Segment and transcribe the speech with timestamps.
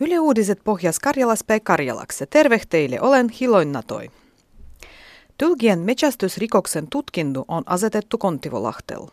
[0.00, 2.26] Yle Uudiset pohjas Karjalaspäin Karjalakse.
[2.26, 4.10] Terve teille, olen Hiloinnatoi.
[5.38, 9.06] Tylgien metästysrikoksen tutkindu on asetettu Kontivolahtel.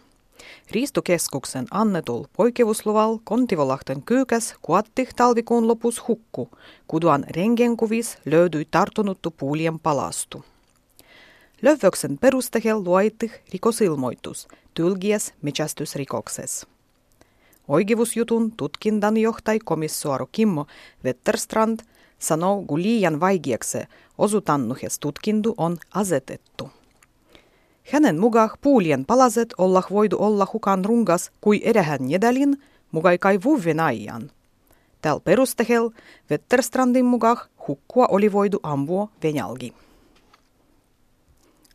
[0.72, 6.50] Riistukeskuksen annetul poikkeusluval Kontivolahten kyykäs kuatti talvikuun lopus hukku,
[6.88, 10.46] kuduan rengenkuvis löydyi tartunuttu puulien palastu.
[11.62, 16.73] Lövöksen perustehel luoitti rikosilmoitus tylgies metästysrikokses.
[17.68, 20.66] Oikeusjutun tutkintanjohtaja komissaari Kimmo
[21.06, 21.80] Wetterstrand
[22.20, 23.78] sanoo, kun liian vaikeaksi
[24.18, 26.70] osutannuhes tutkintu on asetettu.
[27.92, 33.80] Hänen mukaan puulien palaset olla voidu olla hukan rungas kuin erähän jedälin, mugai kai vuvin
[33.80, 34.32] ajan.
[35.02, 35.90] Tällä perustehel
[36.32, 39.74] Wetterstrandin mukaan hukkua oli voidu ampua venjalgi.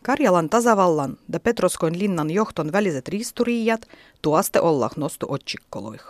[0.02, 3.88] Karjalan tasavallan ja Petroskoin linnan johton väliset risturiijat
[4.22, 6.02] tuoste olla nostu otsikkoloih.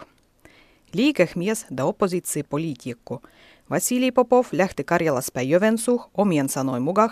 [0.92, 3.23] Liikemies ja oppositiopoliitikko
[3.70, 7.10] Vasili Popov lähti Karjalaspäin Jovensuh omien sanoin mukaan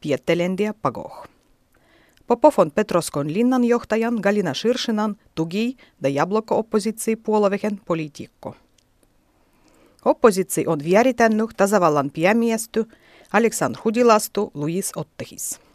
[0.00, 1.26] piettelendiä pagoh.
[2.26, 8.56] Popov on Petroskon linnanjohtajan Galina Shirshinan tugi ja jablokko-oppositsi puolovehen poliitikko.
[10.04, 12.84] Oppositsi on vieritänyt tasavallan piemiesty
[13.32, 15.65] Aleksandr Hudilastu Luis Ottehis.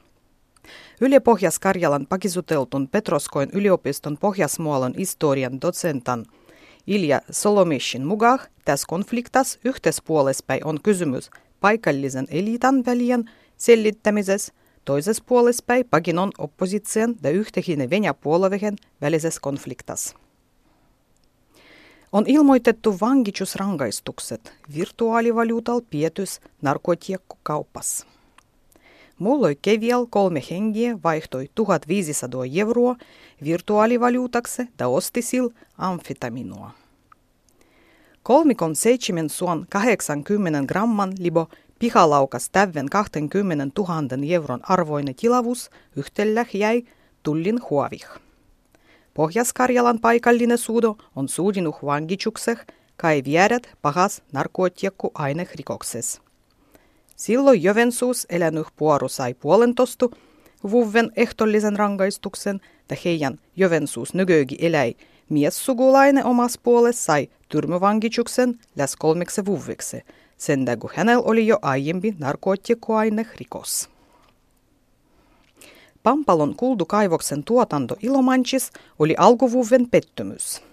[1.01, 6.25] Yle Pohjas-Karjalan pakisuteltun Petroskoin yliopiston Pohjasmuolon historian docentan
[6.87, 14.53] Ilja Solomishin mukaan tässä konfliktas yhteispuolespäin on kysymys paikallisen elitan välien sellittämisessä,
[14.85, 20.15] toisessa puolespäin pakinon opposition ja yhtehinen Venäjä puolueen välisessä konfliktas.
[22.11, 28.07] On ilmoitettu vangitsusrangaistukset virtuaalivaluutal pietys narkotiekkokaupassa.
[29.21, 32.95] Mulloi kevial kolme hengiä vaihtoi 1500 euroa
[33.43, 35.47] virtuaalivaluutaksi ja osti sil
[35.77, 36.71] amfetaminua.
[38.23, 46.83] Kolmikon seitsemän suon 80 gramman libo pihalaukas tävven 20 000 euron arvoinen tilavus yhtellä jäi
[47.23, 48.07] tullin huovih.
[49.13, 52.65] Pohjas-Karjalan paikallinen suudo on suudinut vangitsukseh
[52.97, 55.11] kai viedät pahas narkotiakku
[55.55, 56.30] rikoksessa.
[57.21, 60.13] Silloin Jovensuus elänyt puoru sai puolentostu
[60.71, 64.95] vuven ehtollisen rangaistuksen, ja heidän Jovensuus nykyykin eläi
[65.29, 70.01] miessugulainen omas puolessa sai tyrmyvankitsuksen läs kolmeksi vuviksi,
[70.37, 73.89] sen kun hänellä oli jo aiempi narkootikoaine rikos.
[76.03, 80.70] Pampalon kuldukaivoksen tuotanto Ilomanchis oli alkuvuven pettymys.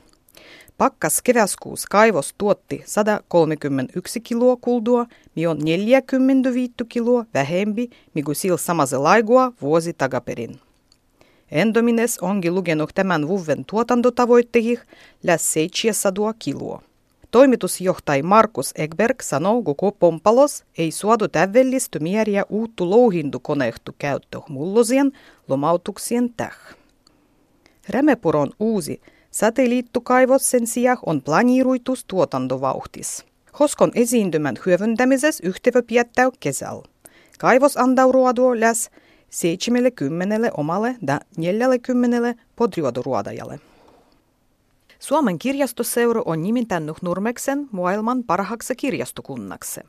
[0.79, 5.07] Pakkas keväskuus kaivos tuotti 131 kiloa kuldua,
[5.37, 10.61] mi on 45 kiloa vähempi, mikä sillä samassa laigua vuosi takaperin.
[11.51, 14.81] Endomines onkin lukenut tämän vuoden tuotantotavoitteih
[15.23, 16.83] läs 700 kiloa.
[17.31, 25.13] Toimitusjohtaja Markus Egberg sanoo, koko Pompalos ei suodu täydellistä määriä uuttu louhintukonehtu käyttö mullosien
[25.49, 26.57] lomautuksien täh.
[27.89, 29.01] Remepuron uusi
[29.39, 33.25] Satelliittukaivos sen sijaan on planiiruitus tuotantovauhtis.
[33.61, 36.83] Hoskon esiintymän hyödyntämisessä yhtevä piettäy kesällä.
[37.39, 38.91] Kaivos andauruoduo läs
[39.31, 43.61] 70 omalle ja 40 podriodoruodajalle.
[44.99, 49.81] Suomen kirjastoseura on nimittänyt Nurmeksen maailman parhaaksi kirjastokunnaksi.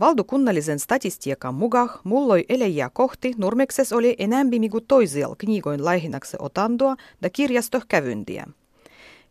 [0.00, 7.30] Valdokunnallisen statistiikan mukaan mulloi elejä kohti Nurmekses oli enemmän kuin toisilla knigoin laihinnaksi otantoa ja
[7.30, 8.46] kirjastokävyntiä.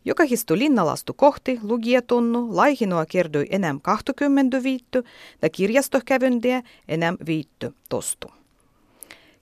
[0.04, 4.84] Jokahistu linnalastu kohti lugijatunnu laihinoa kerdoi enää 25
[5.42, 8.28] ja kirjastokävyntiä enää viitty tostu.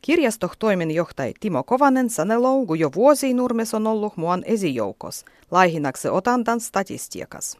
[0.02, 6.60] Kirjastoh toiminnanjohtaja Timo Kovanen sanelou, kun jo vuosi Nurmes on ollut muan esijoukos, laihinnaksi otantan
[6.60, 7.58] statistiikas.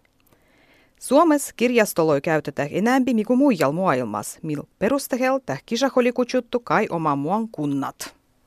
[1.03, 6.13] Suomessa kirjastoloi käytetään enämpi kuin muijal maailmassa, mil perustehel täh kisaholi
[6.65, 8.17] kai oma muan kunnat.